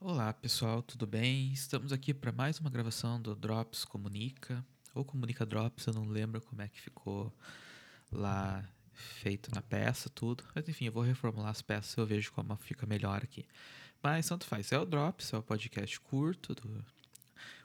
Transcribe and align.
Olá 0.00 0.32
pessoal, 0.32 0.80
tudo 0.80 1.08
bem? 1.08 1.52
Estamos 1.52 1.92
aqui 1.92 2.14
para 2.14 2.30
mais 2.30 2.60
uma 2.60 2.70
gravação 2.70 3.20
do 3.20 3.34
Drops 3.34 3.84
Comunica, 3.84 4.64
ou 4.94 5.04
Comunica 5.04 5.44
Drops, 5.44 5.88
eu 5.88 5.92
não 5.92 6.06
lembro 6.06 6.40
como 6.40 6.62
é 6.62 6.68
que 6.68 6.80
ficou 6.80 7.34
lá 8.12 8.64
feito 8.92 9.52
na 9.52 9.60
peça, 9.60 10.08
tudo. 10.08 10.44
Mas 10.54 10.68
enfim, 10.68 10.84
eu 10.84 10.92
vou 10.92 11.02
reformular 11.02 11.50
as 11.50 11.62
peças 11.62 11.96
e 11.96 12.00
eu 12.00 12.06
vejo 12.06 12.30
como 12.30 12.54
fica 12.58 12.86
melhor 12.86 13.24
aqui. 13.24 13.44
Mas 14.00 14.28
tanto 14.28 14.46
faz, 14.46 14.70
é 14.70 14.78
o 14.78 14.86
Drops, 14.86 15.32
é 15.32 15.36
o 15.36 15.42
podcast 15.42 15.98
curto, 15.98 16.54
do, 16.54 16.84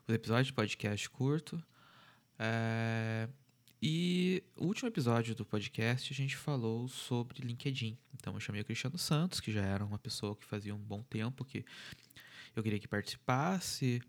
o 0.07 0.11
episódio 0.11 0.45
de 0.45 0.53
podcast 0.53 1.07
curto. 1.11 1.63
É, 2.39 3.29
e 3.85 4.41
o 4.55 4.65
último 4.67 4.87
episódio 4.87 5.35
do 5.35 5.43
podcast 5.43 6.13
a 6.13 6.15
gente 6.15 6.37
falou 6.37 6.87
sobre 6.87 7.45
LinkedIn. 7.45 7.97
Então 8.13 8.33
eu 8.33 8.39
chamei 8.39 8.61
o 8.61 8.63
Cristiano 8.63 8.97
Santos, 8.97 9.41
que 9.41 9.51
já 9.51 9.61
era 9.61 9.83
uma 9.83 9.99
pessoa 9.99 10.37
que 10.37 10.45
fazia 10.45 10.73
um 10.73 10.79
bom 10.79 11.03
tempo 11.03 11.43
que 11.43 11.65
eu 12.55 12.63
queria 12.63 12.79
que 12.79 12.87
participasse. 12.87 14.01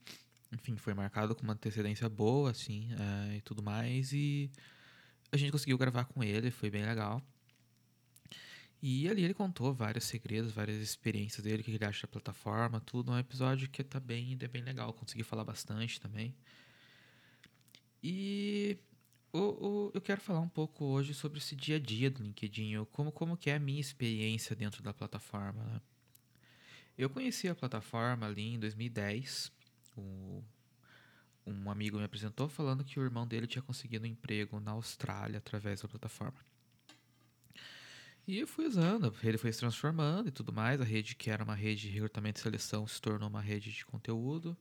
Enfim, 0.52 0.76
foi 0.76 0.94
marcado 0.94 1.34
com 1.34 1.42
uma 1.42 1.54
antecedência 1.54 2.08
boa, 2.08 2.52
assim, 2.52 2.88
uh, 2.92 3.34
e 3.36 3.40
tudo 3.40 3.64
mais. 3.64 4.12
E 4.12 4.48
a 5.32 5.36
gente 5.36 5.50
conseguiu 5.50 5.76
gravar 5.76 6.04
com 6.04 6.22
ele, 6.22 6.52
foi 6.52 6.70
bem 6.70 6.86
legal. 6.86 7.20
E 8.80 9.08
ali 9.08 9.24
ele 9.24 9.34
contou 9.34 9.74
vários 9.74 10.04
segredos, 10.04 10.52
várias 10.52 10.80
experiências 10.80 11.42
dele, 11.42 11.62
o 11.62 11.64
que 11.64 11.72
ele 11.72 11.84
acha 11.84 12.06
da 12.06 12.12
plataforma, 12.12 12.80
tudo. 12.80 13.10
É 13.10 13.16
um 13.16 13.18
episódio 13.18 13.68
que 13.68 13.82
tá 13.82 13.98
bem, 13.98 14.38
é 14.40 14.46
bem 14.46 14.62
legal, 14.62 14.92
consegui 14.92 15.24
falar 15.24 15.42
bastante 15.42 16.00
também. 16.00 16.32
E 18.00 18.78
o, 19.34 19.38
o, 19.40 19.90
eu 19.92 20.00
quero 20.00 20.20
falar 20.20 20.40
um 20.40 20.48
pouco 20.48 20.84
hoje 20.84 21.12
sobre 21.12 21.38
esse 21.38 21.56
dia 21.56 21.76
a 21.76 21.80
dia 21.80 22.08
do 22.08 22.22
LinkedIn, 22.22 22.84
como, 22.92 23.10
como 23.10 23.36
que 23.36 23.50
é 23.50 23.56
a 23.56 23.58
minha 23.58 23.80
experiência 23.80 24.54
dentro 24.54 24.82
da 24.82 24.94
plataforma, 24.94 25.62
né? 25.64 25.80
Eu 26.96 27.10
conheci 27.10 27.48
a 27.48 27.54
plataforma 27.54 28.26
ali 28.26 28.54
em 28.54 28.58
2010. 28.60 29.50
O, 29.96 30.44
um 31.44 31.68
amigo 31.68 31.98
me 31.98 32.04
apresentou 32.04 32.48
falando 32.48 32.84
que 32.84 33.00
o 33.00 33.02
irmão 33.02 33.26
dele 33.26 33.48
tinha 33.48 33.62
conseguido 33.62 34.04
um 34.04 34.08
emprego 34.08 34.60
na 34.60 34.70
Austrália 34.70 35.38
através 35.38 35.80
da 35.80 35.88
plataforma. 35.88 36.38
E 38.26 38.38
eu 38.38 38.46
fui 38.46 38.66
usando, 38.66 39.12
ele 39.22 39.36
foi 39.36 39.52
se 39.52 39.58
transformando 39.58 40.28
e 40.28 40.30
tudo 40.30 40.52
mais. 40.52 40.80
A 40.80 40.84
rede, 40.84 41.16
que 41.16 41.28
era 41.28 41.42
uma 41.42 41.56
rede 41.56 41.82
de 41.82 41.90
recrutamento 41.90 42.38
e 42.38 42.42
seleção, 42.42 42.86
se 42.86 43.00
tornou 43.02 43.28
uma 43.28 43.42
rede 43.42 43.72
de 43.72 43.84
conteúdo. 43.84 44.56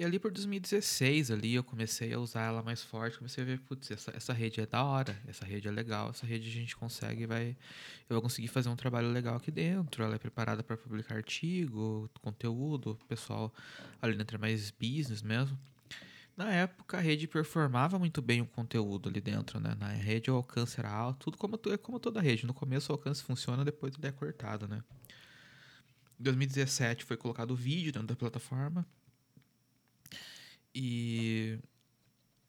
E 0.00 0.04
ali 0.04 0.18
por 0.18 0.30
2016 0.30 1.30
ali 1.30 1.56
eu 1.56 1.62
comecei 1.62 2.14
a 2.14 2.18
usar 2.18 2.44
ela 2.44 2.62
mais 2.62 2.82
forte, 2.82 3.18
comecei 3.18 3.44
a 3.44 3.46
ver, 3.46 3.60
putz, 3.60 3.90
essa, 3.90 4.10
essa 4.16 4.32
rede 4.32 4.58
é 4.58 4.64
da 4.64 4.82
hora, 4.82 5.14
essa 5.28 5.44
rede 5.44 5.68
é 5.68 5.70
legal, 5.70 6.08
essa 6.08 6.24
rede 6.24 6.48
a 6.48 6.50
gente 6.50 6.74
consegue, 6.74 7.26
vai, 7.26 7.54
eu 8.08 8.14
vou 8.14 8.22
conseguir 8.22 8.48
fazer 8.48 8.70
um 8.70 8.76
trabalho 8.76 9.12
legal 9.12 9.36
aqui 9.36 9.50
dentro, 9.50 10.02
ela 10.02 10.14
é 10.14 10.18
preparada 10.18 10.62
para 10.62 10.74
publicar 10.74 11.16
artigo, 11.16 12.08
conteúdo, 12.22 12.98
pessoal 13.08 13.52
ali 14.00 14.16
dentro 14.16 14.36
é 14.36 14.40
mais 14.40 14.70
business 14.70 15.20
mesmo. 15.20 15.58
Na 16.34 16.50
época 16.50 16.96
a 16.96 17.00
rede 17.02 17.28
performava 17.28 17.98
muito 17.98 18.22
bem 18.22 18.40
o 18.40 18.46
conteúdo 18.46 19.10
ali 19.10 19.20
dentro, 19.20 19.60
né? 19.60 19.76
Na 19.78 19.88
rede 19.88 20.30
o 20.30 20.34
alcance 20.34 20.80
era 20.80 20.90
alto, 20.90 21.30
tudo 21.30 21.36
como, 21.36 21.60
é 21.70 21.76
como 21.76 22.00
toda 22.00 22.22
rede. 22.22 22.46
No 22.46 22.54
começo 22.54 22.90
o 22.90 22.94
alcance 22.94 23.22
funciona, 23.22 23.66
depois 23.66 23.92
ele 23.98 24.06
é 24.06 24.12
cortado, 24.12 24.66
né? 24.66 24.82
Em 26.18 26.22
2017 26.22 27.04
foi 27.04 27.18
colocado 27.18 27.50
o 27.50 27.54
vídeo 27.54 27.92
dentro 27.92 28.08
da 28.08 28.16
plataforma. 28.16 28.86
E 30.82 31.58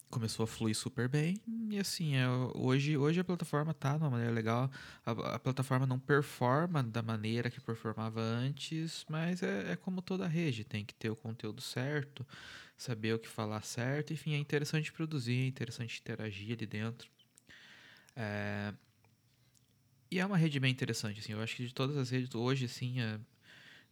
começou 0.09 0.45
a 0.45 0.47
fluir 0.47 0.73
super 0.73 1.09
bem. 1.09 1.37
E 1.69 1.77
assim, 1.77 2.15
é, 2.15 2.25
hoje, 2.55 2.95
hoje 2.95 3.19
a 3.19 3.25
plataforma 3.25 3.73
tá 3.73 3.97
de 3.97 4.03
uma 4.03 4.09
maneira 4.09 4.31
legal. 4.31 4.71
A, 5.05 5.11
a, 5.35 5.39
plataforma 5.39 5.85
não 5.85 5.99
performa 5.99 6.81
da 6.81 7.01
maneira 7.01 7.49
que 7.49 7.59
performava 7.59 8.21
antes, 8.21 9.05
mas 9.09 9.43
é, 9.43 9.73
é, 9.73 9.75
como 9.75 10.01
toda 10.01 10.25
rede, 10.27 10.63
tem 10.63 10.85
que 10.85 10.93
ter 10.93 11.09
o 11.09 11.15
conteúdo 11.15 11.59
certo, 11.59 12.25
saber 12.77 13.15
o 13.15 13.19
que 13.19 13.27
falar 13.27 13.63
certo. 13.63 14.13
Enfim, 14.13 14.33
é 14.33 14.37
interessante 14.37 14.93
produzir, 14.93 15.43
é 15.43 15.47
interessante 15.47 15.99
interagir 15.99 16.55
ali 16.55 16.65
dentro. 16.65 17.11
É... 18.15 18.73
E 20.09 20.19
é 20.19 20.25
uma 20.25 20.37
rede 20.37 20.57
bem 20.57 20.71
interessante, 20.71 21.19
assim. 21.19 21.33
Eu 21.33 21.41
acho 21.41 21.57
que 21.57 21.67
de 21.67 21.73
todas 21.73 21.97
as 21.97 22.09
redes 22.09 22.33
hoje, 22.33 22.63
assim, 22.63 23.01
é 23.01 23.19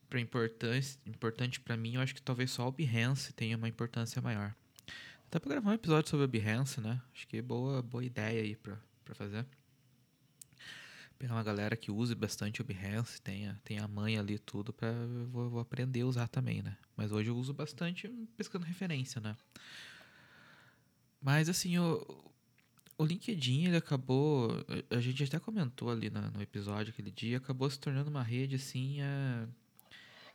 para 0.09 0.19
importância, 0.19 0.99
importante 1.05 1.59
para 1.59 1.77
mim, 1.77 1.95
eu 1.95 2.01
acho 2.01 2.15
que 2.15 2.21
talvez 2.21 2.51
só 2.51 2.67
o 2.67 2.71
Behance 2.71 3.31
tenha 3.33 3.55
uma 3.55 3.69
importância 3.69 4.21
maior. 4.21 4.55
Dá 5.31 5.39
para 5.39 5.51
gravar 5.51 5.69
um 5.69 5.73
episódio 5.73 6.09
sobre 6.09 6.25
o 6.25 6.27
Behance, 6.27 6.81
né? 6.81 6.99
Acho 7.13 7.27
que 7.27 7.37
é 7.37 7.41
boa, 7.41 7.83
boa 7.83 8.03
ideia 8.03 8.41
aí 8.41 8.55
para 8.55 8.77
fazer. 9.13 9.45
Pegar 11.19 11.35
uma 11.35 11.43
galera 11.43 11.75
que 11.75 11.91
use 11.91 12.15
bastante 12.15 12.61
o 12.61 12.65
Behance, 12.65 13.21
tenha, 13.21 13.59
tenha 13.63 13.83
a 13.83 13.87
mãe 13.87 14.17
ali 14.17 14.39
tudo 14.39 14.73
para 14.73 14.91
vou, 15.27 15.49
vou 15.49 15.59
aprender 15.59 16.01
a 16.01 16.07
usar 16.07 16.27
também, 16.27 16.63
né? 16.63 16.75
Mas 16.95 17.11
hoje 17.11 17.29
eu 17.29 17.37
uso 17.37 17.53
bastante 17.53 18.07
pescando 18.35 18.65
referência, 18.65 19.21
né? 19.21 19.37
Mas 21.21 21.49
assim, 21.49 21.77
o, 21.77 22.31
o 22.97 23.05
LinkedIn, 23.05 23.65
ele 23.65 23.77
acabou. 23.77 24.49
A 24.89 24.99
gente 24.99 25.23
até 25.23 25.37
comentou 25.37 25.91
ali 25.91 26.09
no, 26.09 26.21
no 26.31 26.41
episódio 26.41 26.91
aquele 26.91 27.11
dia, 27.11 27.37
acabou 27.37 27.69
se 27.69 27.79
tornando 27.79 28.09
uma 28.09 28.23
rede 28.23 28.55
assim. 28.55 29.01
É, 29.01 29.47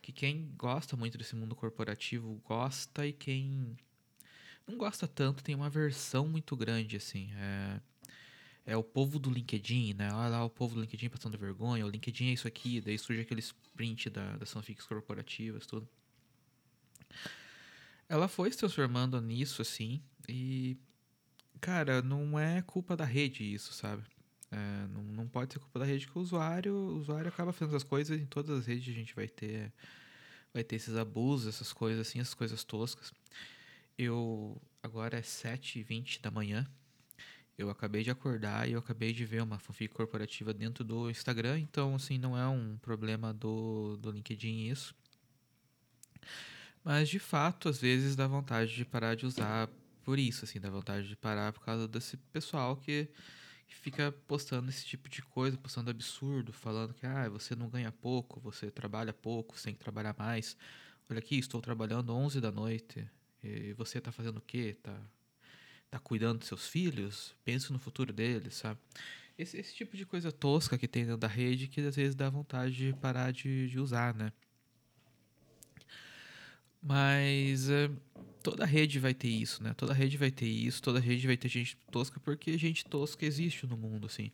que 0.05 0.11
quem 0.11 0.53
gosta 0.55 0.95
muito 0.95 1.17
desse 1.17 1.35
mundo 1.35 1.55
corporativo 1.55 2.39
gosta 2.45 3.07
e 3.07 3.11
quem 3.11 3.75
não 4.67 4.77
gosta 4.77 5.07
tanto 5.07 5.43
tem 5.43 5.55
uma 5.55 5.67
versão 5.67 6.27
muito 6.27 6.55
grande, 6.55 6.95
assim. 6.95 7.31
É, 7.33 7.81
é 8.67 8.77
o 8.77 8.83
povo 8.83 9.17
do 9.17 9.31
LinkedIn, 9.31 9.95
né? 9.95 10.13
Olha 10.13 10.29
lá 10.29 10.45
o 10.45 10.49
povo 10.49 10.75
do 10.75 10.81
LinkedIn 10.81 11.09
passando 11.09 11.39
vergonha, 11.39 11.83
o 11.83 11.89
LinkedIn 11.89 12.27
é 12.27 12.33
isso 12.33 12.47
aqui, 12.47 12.79
daí 12.81 12.99
surge 12.99 13.21
aquele 13.21 13.39
sprint 13.39 14.11
da, 14.11 14.37
das 14.37 14.53
fanfics 14.53 14.85
corporativas, 14.85 15.65
tudo. 15.65 15.89
Ela 18.07 18.27
foi 18.27 18.51
se 18.51 18.59
transformando 18.59 19.19
nisso, 19.19 19.63
assim, 19.63 20.03
e. 20.29 20.77
Cara, 21.59 22.03
não 22.03 22.37
é 22.37 22.61
culpa 22.61 22.95
da 22.95 23.05
rede 23.05 23.43
isso, 23.43 23.73
sabe? 23.73 24.03
É, 24.55 24.87
não, 24.87 25.03
não 25.03 25.27
pode 25.27 25.51
ser 25.51 25.59
culpa 25.59 25.79
da 25.79 25.85
rede 25.85 26.07
que 26.07 26.17
o 26.17 26.21
usuário, 26.21 26.73
o 26.73 26.97
usuário 26.97 27.27
acaba 27.27 27.51
fazendo 27.51 27.75
as 27.75 27.83
coisas 27.83 28.17
em 28.17 28.25
todas 28.25 28.59
as 28.59 28.65
redes 28.65 28.87
a 28.87 28.97
gente 28.97 29.13
vai 29.13 29.27
ter 29.27 29.73
vai 30.53 30.63
ter 30.63 30.77
esses 30.77 30.95
abusos, 30.95 31.53
essas 31.53 31.73
coisas 31.73 32.07
assim, 32.07 32.21
essas 32.21 32.33
coisas 32.33 32.63
toscas. 32.63 33.11
Eu 33.97 34.61
agora 34.81 35.17
é 35.17 35.21
7h20 35.21 36.21
da 36.21 36.31
manhã. 36.31 36.65
Eu 37.57 37.69
acabei 37.69 38.03
de 38.03 38.09
acordar 38.09 38.67
e 38.69 38.71
eu 38.71 38.79
acabei 38.79 39.11
de 39.11 39.25
ver 39.25 39.43
uma 39.43 39.59
fanfic 39.59 39.93
corporativa 39.93 40.53
dentro 40.53 40.85
do 40.85 41.09
Instagram, 41.09 41.59
então 41.59 41.95
assim, 41.95 42.17
não 42.17 42.37
é 42.37 42.47
um 42.47 42.77
problema 42.77 43.33
do, 43.33 43.97
do 43.97 44.11
LinkedIn 44.11 44.69
isso. 44.69 44.95
Mas 46.81 47.09
de 47.09 47.19
fato, 47.19 47.67
às 47.67 47.79
vezes 47.81 48.15
dá 48.15 48.25
vontade 48.25 48.73
de 48.73 48.85
parar 48.85 49.15
de 49.15 49.25
usar 49.25 49.69
por 50.03 50.17
isso, 50.17 50.45
assim, 50.45 50.59
dá 50.59 50.69
vontade 50.69 51.09
de 51.09 51.15
parar 51.17 51.51
por 51.51 51.61
causa 51.61 51.87
desse 51.87 52.15
pessoal 52.31 52.77
que 52.77 53.09
fica 53.67 54.11
postando 54.27 54.69
esse 54.69 54.85
tipo 54.85 55.09
de 55.09 55.21
coisa, 55.21 55.57
postando 55.57 55.89
absurdo, 55.89 56.53
falando 56.53 56.93
que 56.93 57.05
ah, 57.05 57.29
você 57.29 57.55
não 57.55 57.69
ganha 57.69 57.91
pouco, 57.91 58.39
você 58.39 58.69
trabalha 58.69 59.13
pouco, 59.13 59.57
você 59.57 59.65
tem 59.65 59.73
que 59.73 59.79
trabalhar 59.79 60.15
mais. 60.17 60.55
Olha 61.09 61.19
aqui, 61.19 61.37
estou 61.37 61.61
trabalhando 61.61 62.13
11 62.13 62.41
da 62.41 62.51
noite. 62.51 63.07
E 63.43 63.73
você 63.73 63.99
está 63.99 64.11
fazendo 64.11 64.37
o 64.37 64.41
quê? 64.41 64.75
Tá, 64.81 64.99
tá 65.89 65.99
cuidando 65.99 66.39
dos 66.39 66.47
seus 66.47 66.67
filhos? 66.67 67.35
Pense 67.43 67.71
no 67.71 67.79
futuro 67.79 68.11
deles, 68.11 68.55
sabe? 68.55 68.79
Esse, 69.37 69.57
esse 69.57 69.75
tipo 69.75 69.95
de 69.97 70.05
coisa 70.05 70.31
tosca 70.31 70.77
que 70.77 70.87
tem 70.87 71.03
dentro 71.03 71.17
da 71.19 71.27
rede 71.27 71.67
que 71.67 71.81
às 71.81 71.95
vezes 71.95 72.15
dá 72.15 72.29
vontade 72.29 72.73
de 72.73 72.93
parar 72.93 73.31
de, 73.31 73.67
de 73.67 73.79
usar, 73.79 74.13
né? 74.13 74.31
Mas 76.81 77.69
é, 77.69 77.89
toda 78.45 78.63
rede 78.63 78.99
vai 78.99 79.15
ter 79.15 79.27
isso, 79.27 79.63
né? 79.63 79.73
Toda 79.73 79.91
rede 79.91 80.17
vai 80.17 80.29
ter 80.29 80.45
isso, 80.45 80.79
toda 80.79 80.99
rede 80.99 81.25
vai 81.25 81.35
ter 81.35 81.49
gente 81.49 81.75
tosca, 81.91 82.19
porque 82.19 82.55
gente 82.59 82.85
tosca 82.85 83.25
existe 83.25 83.65
no 83.65 83.75
mundo, 83.75 84.05
assim. 84.05 84.31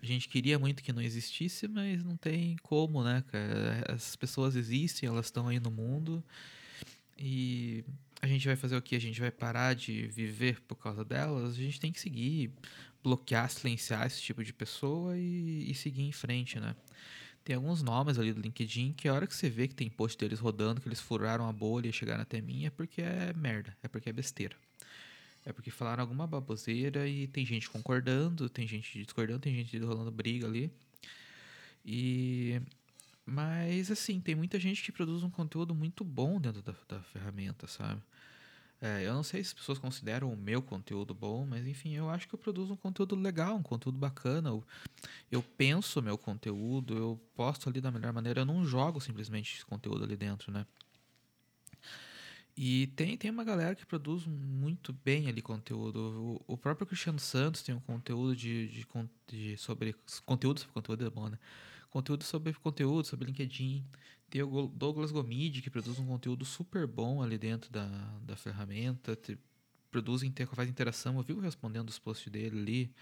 A 0.00 0.06
gente 0.06 0.28
queria 0.28 0.60
muito 0.60 0.80
que 0.80 0.92
não 0.92 1.02
existisse, 1.02 1.66
mas 1.66 2.04
não 2.04 2.16
tem 2.16 2.56
como, 2.62 3.02
né, 3.02 3.24
cara? 3.32 3.84
As 3.88 4.14
pessoas 4.14 4.54
existem, 4.54 5.08
elas 5.08 5.26
estão 5.26 5.48
aí 5.48 5.58
no 5.58 5.72
mundo. 5.72 6.22
E 7.18 7.84
a 8.22 8.28
gente 8.28 8.46
vai 8.46 8.54
fazer 8.54 8.76
o 8.76 8.82
que? 8.82 8.94
A 8.94 9.00
gente 9.00 9.20
vai 9.20 9.32
parar 9.32 9.74
de 9.74 10.06
viver 10.06 10.60
por 10.60 10.76
causa 10.76 11.04
delas? 11.04 11.54
A 11.54 11.60
gente 11.60 11.80
tem 11.80 11.90
que 11.90 12.00
seguir, 12.00 12.52
bloquear, 13.02 13.50
silenciar 13.50 14.06
esse 14.06 14.22
tipo 14.22 14.44
de 14.44 14.52
pessoa 14.52 15.18
e, 15.18 15.68
e 15.68 15.74
seguir 15.74 16.02
em 16.02 16.12
frente, 16.12 16.60
né? 16.60 16.76
Tem 17.48 17.56
alguns 17.56 17.82
nomes 17.82 18.18
ali 18.18 18.30
do 18.30 18.42
LinkedIn 18.42 18.92
que 18.92 19.08
a 19.08 19.14
hora 19.14 19.26
que 19.26 19.34
você 19.34 19.48
vê 19.48 19.66
que 19.66 19.74
tem 19.74 19.88
post 19.88 20.18
deles 20.18 20.38
rodando, 20.38 20.82
que 20.82 20.86
eles 20.86 21.00
furaram 21.00 21.48
a 21.48 21.50
bolha 21.50 21.88
e 21.88 21.92
chegaram 21.94 22.20
até 22.20 22.42
mim, 22.42 22.66
é 22.66 22.70
porque 22.70 23.00
é 23.00 23.32
merda, 23.32 23.74
é 23.82 23.88
porque 23.88 24.10
é 24.10 24.12
besteira. 24.12 24.54
É 25.46 25.50
porque 25.50 25.70
falaram 25.70 26.02
alguma 26.02 26.26
baboseira 26.26 27.08
e 27.08 27.26
tem 27.26 27.46
gente 27.46 27.70
concordando, 27.70 28.50
tem 28.50 28.68
gente 28.68 29.02
discordando, 29.02 29.38
tem 29.38 29.54
gente 29.54 29.78
rolando 29.78 30.10
briga 30.10 30.46
ali. 30.46 30.70
E. 31.82 32.60
Mas, 33.24 33.90
assim, 33.90 34.20
tem 34.20 34.34
muita 34.34 34.60
gente 34.60 34.82
que 34.82 34.92
produz 34.92 35.22
um 35.22 35.30
conteúdo 35.30 35.74
muito 35.74 36.04
bom 36.04 36.38
dentro 36.38 36.60
da, 36.60 36.74
da 36.86 37.02
ferramenta, 37.02 37.66
sabe? 37.66 38.02
É, 38.80 39.04
eu 39.04 39.12
não 39.12 39.24
sei 39.24 39.42
se 39.42 39.48
as 39.48 39.54
pessoas 39.54 39.78
consideram 39.78 40.32
o 40.32 40.36
meu 40.36 40.62
conteúdo 40.62 41.12
bom, 41.12 41.44
mas 41.44 41.66
enfim, 41.66 41.94
eu 41.94 42.08
acho 42.08 42.28
que 42.28 42.34
eu 42.34 42.38
produzo 42.38 42.74
um 42.74 42.76
conteúdo 42.76 43.16
legal, 43.16 43.56
um 43.56 43.62
conteúdo 43.62 43.98
bacana. 43.98 44.50
Eu, 44.50 44.64
eu 45.30 45.42
penso 45.42 46.00
meu 46.00 46.16
conteúdo, 46.16 46.96
eu 46.96 47.20
posto 47.34 47.68
ali 47.68 47.80
da 47.80 47.90
melhor 47.90 48.12
maneira, 48.12 48.42
eu 48.42 48.46
não 48.46 48.64
jogo 48.64 49.00
simplesmente 49.00 49.56
esse 49.56 49.64
conteúdo 49.64 50.04
ali 50.04 50.16
dentro, 50.16 50.52
né? 50.52 50.64
E 52.56 52.88
tem, 52.88 53.16
tem 53.16 53.30
uma 53.30 53.44
galera 53.44 53.74
que 53.76 53.86
produz 53.86 54.26
muito 54.26 54.92
bem 54.92 55.28
ali 55.28 55.40
conteúdo. 55.40 56.40
O, 56.48 56.54
o 56.54 56.56
próprio 56.56 56.86
Cristiano 56.86 57.18
Santos 57.20 57.62
tem 57.62 57.72
um 57.72 57.80
conteúdo 57.80 58.34
de, 58.34 58.66
de, 58.68 58.86
de, 59.28 59.56
sobre. 59.56 59.94
Conteúdo 60.26 60.58
sobre 60.58 60.74
conteúdo 60.74 61.06
é 61.06 61.10
bom, 61.10 61.28
né? 61.28 61.38
Conteúdo 61.88 62.24
sobre 62.24 62.52
conteúdo, 62.54 63.06
sobre 63.06 63.26
LinkedIn. 63.26 63.84
Tem 64.30 64.42
o 64.42 64.66
Douglas 64.68 65.10
Gomide, 65.10 65.62
que 65.62 65.70
produz 65.70 65.98
um 65.98 66.06
conteúdo 66.06 66.44
super 66.44 66.86
bom 66.86 67.22
ali 67.22 67.38
dentro 67.38 67.70
da, 67.70 67.86
da 68.22 68.36
ferramenta. 68.36 69.16
Te, 69.16 69.38
produz, 69.90 70.22
faz 70.54 70.68
interação. 70.68 71.16
Eu 71.16 71.22
vivo 71.22 71.40
respondendo 71.40 71.88
os 71.88 71.98
posts 71.98 72.30
dele 72.30 72.58
ali. 72.58 72.94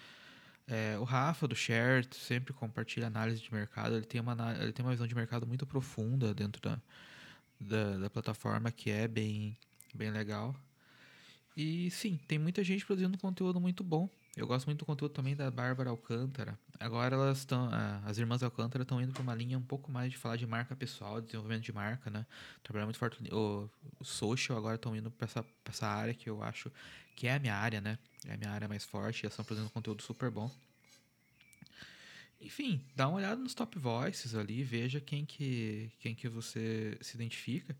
É, 0.69 0.99
o 0.99 1.05
Rafa 1.05 1.46
do 1.46 1.55
Share 1.55 2.06
sempre 2.12 2.52
compartilha 2.52 3.06
análise 3.06 3.40
de 3.40 3.52
mercado. 3.52 3.96
Ele 3.96 4.06
tem, 4.06 4.20
uma, 4.20 4.37
ele 4.61 4.73
tem 4.73 4.84
uma 4.84 4.93
visão 4.93 5.06
de 5.06 5.14
mercado 5.14 5.46
muito 5.46 5.67
profunda 5.67 6.34
dentro 6.34 6.61
da, 6.61 6.81
da, 7.61 7.99
da 7.99 8.11
plataforma 8.11 8.70
que 8.70 8.90
é 8.90 9.06
bem, 9.06 9.56
bem 9.94 10.11
legal. 10.11 10.55
E 11.56 11.90
sim, 11.90 12.19
tem 12.29 12.38
muita 12.38 12.62
gente 12.62 12.84
produzindo 12.84 13.17
conteúdo 13.19 13.61
muito 13.61 13.82
bom. 13.82 14.08
Eu 14.36 14.46
gosto 14.46 14.66
muito 14.66 14.80
do 14.80 14.84
conteúdo 14.84 15.12
também 15.12 15.34
da 15.34 15.50
Bárbara 15.50 15.88
Alcântara. 15.88 16.58
Agora 16.78 17.16
elas 17.16 17.38
estão. 17.38 17.70
As 18.04 18.18
irmãs 18.18 18.42
Alcântara 18.42 18.82
estão 18.82 19.00
indo 19.00 19.10
para 19.10 19.22
uma 19.22 19.34
linha 19.34 19.56
um 19.56 19.62
pouco 19.62 19.90
mais 19.90 20.10
de 20.12 20.18
falar 20.18 20.36
de 20.36 20.46
marca 20.46 20.76
pessoal, 20.76 21.22
desenvolvimento 21.22 21.62
de 21.62 21.72
marca, 21.72 22.10
né? 22.10 22.26
Trabalhar 22.62 22.84
muito 22.84 22.98
forte. 22.98 23.18
O, 23.32 23.66
o 23.98 24.04
social 24.04 24.58
agora 24.58 24.76
estão 24.76 24.94
indo 24.94 25.10
para 25.10 25.24
essa, 25.24 25.44
essa 25.64 25.86
área 25.86 26.12
que 26.12 26.28
eu 26.28 26.42
acho 26.42 26.70
que 27.16 27.26
é 27.26 27.34
a 27.34 27.38
minha 27.38 27.54
área, 27.54 27.80
né? 27.80 27.98
É 28.26 28.34
a 28.34 28.36
minha 28.36 28.50
área 28.50 28.68
mais 28.68 28.84
forte. 28.84 29.24
Elas 29.24 29.32
estão 29.32 29.44
produzindo 29.44 29.70
conteúdo 29.70 30.02
super 30.02 30.30
bom. 30.30 30.50
Enfim, 32.40 32.80
dá 32.94 33.08
uma 33.08 33.16
olhada 33.16 33.40
nos 33.40 33.54
top 33.54 33.78
voices 33.78 34.34
ali, 34.34 34.62
veja 34.62 35.00
quem 35.00 35.24
que, 35.24 35.90
quem 35.98 36.14
que 36.14 36.28
você 36.28 36.96
se 37.00 37.16
identifica. 37.16 37.76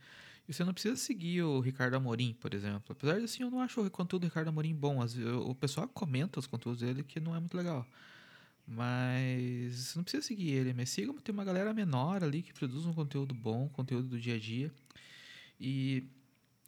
E 0.49 0.53
você 0.53 0.65
não 0.65 0.73
precisa 0.73 0.97
seguir 0.97 1.43
o 1.43 1.61
Ricardo 1.61 1.95
Amorim, 1.95 2.33
por 2.35 2.55
exemplo. 2.55 2.85
Apesar 2.91 3.19
de 3.19 3.25
assim, 3.25 3.43
eu 3.43 3.51
não 3.51 3.61
acho 3.61 3.81
o 3.81 3.91
conteúdo 3.91 4.23
do 4.23 4.29
Ricardo 4.29 4.49
Amorim 4.49 4.75
bom. 4.75 4.99
O 5.45 5.55
pessoal 5.55 5.89
comenta 5.89 6.39
os 6.39 6.47
conteúdos 6.47 6.81
dele 6.81 7.03
que 7.03 7.19
não 7.19 7.35
é 7.35 7.41
muito 7.41 7.57
legal. 7.57 7.87
Mas 8.67 9.75
você 9.75 9.99
não 9.99 10.05
precisa 10.05 10.23
seguir 10.23 10.51
ele, 10.51 10.73
mas 10.73 10.91
siga, 10.91 11.13
tem 11.23 11.33
uma 11.33 11.45
galera 11.45 11.73
menor 11.75 12.25
ali 12.25 12.43
que 12.43 12.53
produz 12.53 12.85
um 12.85 12.93
conteúdo 12.93 13.35
bom, 13.35 13.69
conteúdo 13.69 14.09
do 14.09 14.19
dia 14.19 14.37
a 14.37 14.39
dia. 14.39 14.73
E 15.61 16.05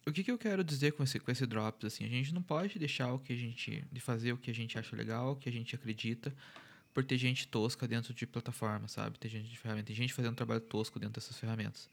o 0.07 0.13
que, 0.13 0.23
que 0.25 0.31
eu 0.31 0.39
quero 0.39 0.63
dizer 0.63 0.93
com 0.93 1.03
esse, 1.03 1.19
com 1.19 1.31
esse 1.31 1.47
drops? 1.47 1.85
Assim, 1.85 2.05
a 2.05 2.09
gente 2.09 2.33
não 2.33 2.43
pode 2.43 2.79
deixar 2.79 3.13
o 3.13 3.19
que 3.19 3.33
a 3.33 3.37
gente. 3.37 3.85
de 3.91 4.01
fazer 4.01 4.33
o 4.33 4.37
que 4.37 4.51
a 4.51 4.55
gente 4.55 4.79
acha 4.79 4.95
legal, 4.95 5.33
o 5.33 5.37
que 5.37 5.49
a 5.49 5.53
gente 5.53 5.75
acredita 5.75 6.35
por 6.93 7.05
ter 7.05 7.17
gente 7.19 7.47
tosca 7.49 7.87
dentro 7.87 8.13
de 8.13 8.27
plataforma, 8.27 8.89
sabe? 8.89 9.19
Ter 9.19 9.29
gente 9.29 9.49
de 9.49 9.59
ferramenta, 9.59 9.87
tem 9.87 9.97
gente 9.97 10.13
fazendo 10.13 10.35
trabalho 10.35 10.61
tosco 10.61 10.99
dentro 10.99 11.21
dessas 11.21 11.39
ferramentas. 11.39 11.89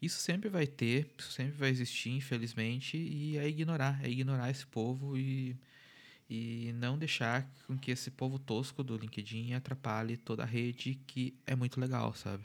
Isso 0.00 0.18
sempre 0.20 0.48
vai 0.48 0.66
ter, 0.66 1.10
isso 1.18 1.32
sempre 1.32 1.52
vai 1.52 1.68
existir, 1.68 2.10
infelizmente, 2.10 2.96
e 2.96 3.36
é 3.36 3.48
ignorar, 3.48 4.02
é 4.02 4.08
ignorar 4.08 4.50
esse 4.50 4.66
povo 4.66 5.16
e, 5.16 5.56
e 6.30 6.72
não 6.76 6.98
deixar 6.98 7.48
com 7.66 7.76
que 7.76 7.90
esse 7.90 8.10
povo 8.10 8.38
tosco 8.38 8.82
do 8.82 8.96
LinkedIn 8.96 9.52
atrapalhe 9.52 10.16
toda 10.16 10.42
a 10.42 10.46
rede 10.46 10.98
que 11.06 11.34
é 11.46 11.54
muito 11.54 11.78
legal, 11.78 12.14
sabe? 12.14 12.44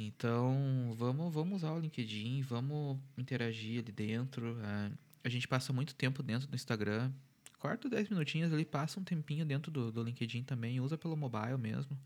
Então, 0.00 0.94
vamos, 0.96 1.34
vamos 1.34 1.56
usar 1.56 1.72
o 1.72 1.80
LinkedIn, 1.80 2.40
vamos 2.42 2.98
interagir 3.16 3.82
ali 3.82 3.90
dentro. 3.90 4.56
É, 4.60 4.92
a 5.24 5.28
gente 5.28 5.48
passa 5.48 5.72
muito 5.72 5.92
tempo 5.94 6.22
dentro 6.22 6.46
do 6.46 6.54
Instagram, 6.54 7.12
corta 7.58 7.88
10 7.88 8.10
minutinhos 8.10 8.52
ali, 8.52 8.64
passa 8.64 9.00
um 9.00 9.04
tempinho 9.04 9.44
dentro 9.44 9.70
do, 9.70 9.90
do 9.90 10.02
LinkedIn 10.02 10.44
também, 10.44 10.80
usa 10.80 10.96
pelo 10.96 11.16
mobile 11.16 11.58
mesmo. 11.58 11.98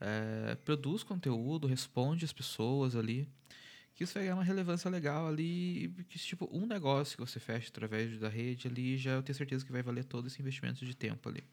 É, 0.00 0.56
produz 0.64 1.02
conteúdo, 1.02 1.66
responde 1.66 2.24
as 2.24 2.32
pessoas 2.32 2.96
ali. 2.96 3.28
Que 3.94 4.04
isso 4.04 4.14
vai 4.14 4.24
ganhar 4.24 4.34
uma 4.34 4.44
relevância 4.44 4.90
legal 4.90 5.28
ali. 5.28 5.94
Que, 6.08 6.18
tipo, 6.18 6.48
um 6.52 6.66
negócio 6.66 7.16
que 7.16 7.20
você 7.20 7.38
fecha 7.38 7.68
através 7.68 8.18
da 8.18 8.28
rede 8.28 8.66
ali, 8.66 8.98
já 8.98 9.12
eu 9.12 9.22
tenho 9.22 9.36
certeza 9.36 9.64
que 9.64 9.70
vai 9.72 9.82
valer 9.82 10.04
todo 10.04 10.26
esse 10.26 10.40
investimento 10.40 10.84
de 10.84 10.94
tempo 10.94 11.28
ali. 11.28 11.44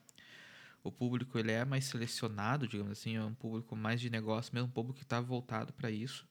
O 0.83 0.91
público 0.91 1.37
ele 1.37 1.51
é 1.51 1.65
mais 1.65 1.85
selecionado, 1.85 2.67
digamos 2.67 2.93
assim, 2.93 3.17
é 3.17 3.23
um 3.23 3.33
público 3.33 3.75
mais 3.75 3.99
de 3.99 4.09
negócio, 4.09 4.53
mesmo 4.53 4.69
um 4.69 4.71
público 4.71 4.97
que 4.97 5.03
está 5.03 5.19
voltado 5.19 5.73
para 5.73 5.91
isso. 5.91 6.25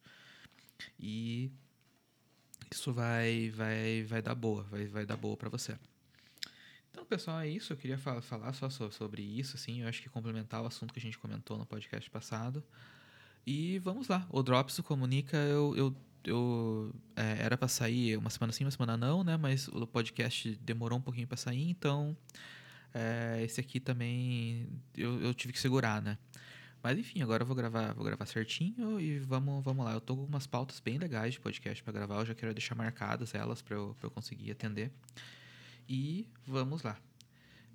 E 0.98 1.50
isso 2.72 2.92
vai, 2.92 3.50
vai, 3.50 4.04
vai 4.04 4.22
dar 4.22 4.34
boa, 4.34 4.62
vai, 4.64 4.86
vai 4.86 5.06
dar 5.06 5.16
boa 5.16 5.36
para 5.36 5.48
você. 5.48 5.78
Então, 6.98 7.06
pessoal, 7.06 7.38
é 7.38 7.48
isso. 7.48 7.72
Eu 7.72 7.76
queria 7.76 7.96
falar 7.96 8.52
só 8.52 8.68
sobre 8.68 9.22
isso, 9.22 9.54
assim. 9.54 9.82
Eu 9.82 9.88
acho 9.88 10.02
que 10.02 10.08
complementar 10.08 10.60
o 10.60 10.66
assunto 10.66 10.92
que 10.92 10.98
a 10.98 11.02
gente 11.02 11.16
comentou 11.16 11.56
no 11.56 11.64
podcast 11.64 12.10
passado. 12.10 12.60
E 13.46 13.78
vamos 13.78 14.08
lá. 14.08 14.26
O 14.28 14.42
Drops 14.42 14.80
comunica, 14.80 15.36
eu, 15.36 15.76
eu, 15.76 15.96
eu 16.24 16.92
é, 17.14 17.44
era 17.44 17.56
para 17.56 17.68
sair 17.68 18.16
uma 18.16 18.28
semana 18.30 18.52
sim, 18.52 18.64
uma 18.64 18.72
semana 18.72 18.96
não, 18.96 19.22
né? 19.22 19.36
Mas 19.36 19.68
o 19.68 19.86
podcast 19.86 20.56
demorou 20.56 20.98
um 20.98 21.00
pouquinho 21.00 21.28
para 21.28 21.36
sair, 21.36 21.70
então 21.70 22.16
é, 22.92 23.44
esse 23.44 23.60
aqui 23.60 23.78
também 23.78 24.68
eu, 24.96 25.20
eu 25.22 25.32
tive 25.32 25.52
que 25.52 25.60
segurar, 25.60 26.02
né? 26.02 26.18
Mas 26.82 26.98
enfim, 26.98 27.22
agora 27.22 27.44
eu 27.44 27.46
vou 27.46 27.54
gravar, 27.54 27.92
vou 27.94 28.04
gravar 28.04 28.26
certinho 28.26 29.00
e 29.00 29.20
vamos, 29.20 29.64
vamos 29.64 29.84
lá. 29.84 29.92
Eu 29.92 30.00
tô 30.00 30.16
com 30.16 30.24
umas 30.24 30.48
pautas 30.48 30.80
bem 30.80 30.98
legais 30.98 31.34
de 31.34 31.40
podcast 31.40 31.80
para 31.84 31.92
gravar, 31.92 32.16
eu 32.16 32.26
já 32.26 32.34
quero 32.34 32.52
deixar 32.52 32.74
marcadas 32.74 33.36
elas 33.36 33.62
para 33.62 33.76
eu, 33.76 33.94
pra 34.00 34.08
eu 34.08 34.10
conseguir 34.10 34.50
atender. 34.50 34.90
E 35.88 36.26
vamos 36.46 36.82
lá. 36.82 36.98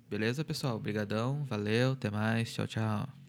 Beleza, 0.08 0.44
pessoal? 0.44 0.76
Obrigadão, 0.76 1.44
valeu, 1.44 1.92
até 1.92 2.10
mais, 2.10 2.52
tchau, 2.52 2.66
tchau. 2.66 3.23